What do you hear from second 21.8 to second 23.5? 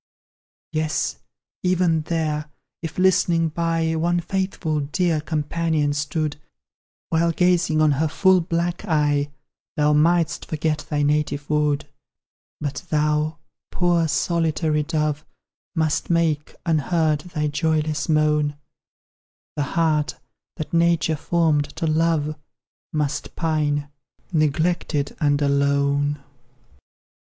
love Must